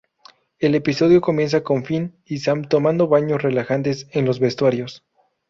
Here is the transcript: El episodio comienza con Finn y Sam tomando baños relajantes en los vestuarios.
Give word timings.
El 0.57 0.73
episodio 0.73 1.21
comienza 1.21 1.61
con 1.61 1.85
Finn 1.85 2.17
y 2.25 2.39
Sam 2.39 2.63
tomando 2.67 3.07
baños 3.07 3.43
relajantes 3.43 4.07
en 4.13 4.25
los 4.25 4.39
vestuarios. 4.39 5.05